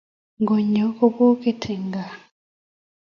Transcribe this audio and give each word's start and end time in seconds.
konyo 0.47 0.85
kubokit 0.97 1.63
eng' 1.73 1.89
gaa 1.93 2.13